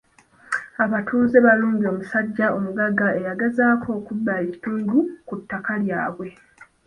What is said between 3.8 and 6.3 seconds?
okubba ekitundu ku ttaka lyabwe.